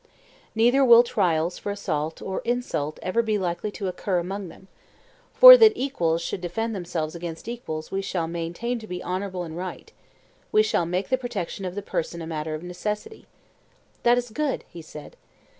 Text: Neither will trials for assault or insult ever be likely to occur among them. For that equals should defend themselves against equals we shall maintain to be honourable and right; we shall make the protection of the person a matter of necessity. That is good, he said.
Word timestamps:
Neither 0.55 0.83
will 0.83 1.03
trials 1.03 1.59
for 1.59 1.71
assault 1.71 2.23
or 2.23 2.41
insult 2.43 2.97
ever 3.03 3.21
be 3.21 3.37
likely 3.37 3.69
to 3.73 3.87
occur 3.87 4.17
among 4.17 4.47
them. 4.47 4.67
For 5.35 5.55
that 5.57 5.73
equals 5.75 6.23
should 6.23 6.41
defend 6.41 6.73
themselves 6.73 7.13
against 7.13 7.47
equals 7.47 7.91
we 7.91 8.01
shall 8.01 8.27
maintain 8.27 8.79
to 8.79 8.87
be 8.87 9.03
honourable 9.03 9.43
and 9.43 9.55
right; 9.55 9.91
we 10.51 10.63
shall 10.63 10.87
make 10.87 11.09
the 11.09 11.19
protection 11.19 11.65
of 11.65 11.75
the 11.75 11.83
person 11.83 12.19
a 12.19 12.25
matter 12.25 12.55
of 12.55 12.63
necessity. 12.63 13.27
That 14.01 14.17
is 14.17 14.31
good, 14.31 14.63
he 14.73 14.81
said. 14.81 15.17